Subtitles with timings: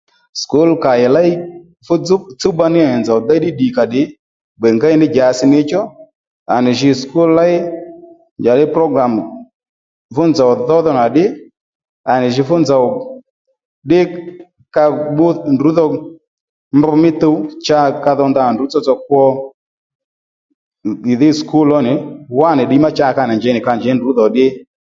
[0.39, 1.31] Sukúl kà ì léy
[1.85, 1.93] fú
[2.39, 4.01] tsúwba ní nì nzòw déy ddí ddìkàddì
[4.59, 5.81] gbè ngéy ní dyasi níchú
[6.53, 7.53] à nì jǐ sukúl léy
[8.41, 9.13] njàddí program
[10.13, 11.25] fú nzòw dhó dho nà ddí
[12.11, 12.85] à nì jǐ fú nzòw
[13.85, 13.99] ddí
[14.75, 14.83] ka
[15.13, 15.85] bbú ndrǔ dho
[16.77, 19.21] mb mí tuw cha ka dho ndanà ndrǔ tsotso kwo
[21.11, 21.93] ì dhí sukúl ónì
[22.39, 24.47] wánì ddiy má ka nì njěy nì ka njěy ndrǔ dhò ddí